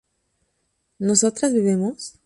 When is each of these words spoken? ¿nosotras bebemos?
¿nosotras 0.97 1.53
bebemos? 1.53 2.17